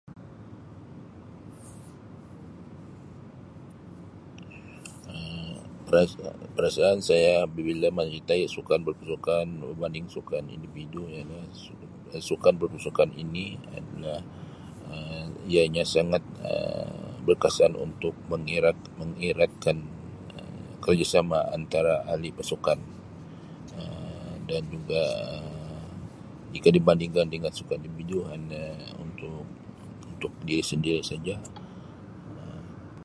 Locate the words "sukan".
8.55-8.79, 10.15-10.43, 12.29-12.53, 27.59-27.79